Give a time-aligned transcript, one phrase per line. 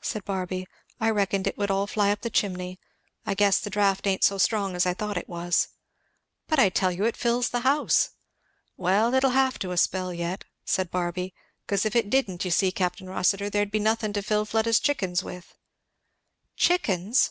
[0.00, 0.66] said Barby.
[0.98, 2.80] "I reckoned it would all fly up chimney
[3.24, 5.68] I guess the draught ain't so strong as I thought it was."
[6.48, 8.10] "But I tell you it fills the house!"
[8.76, 11.32] "Well, it'll have to a spell yet," said Barby,
[11.68, 13.00] "'cause if it didn't, you see, Capt.
[13.00, 15.54] Rossitur, there'd be nothing to fill Fleda's chickens with."
[16.56, 17.30] "Chickens!